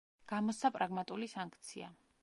[0.31, 1.95] გამოსცა პრაგმატული სანქცია.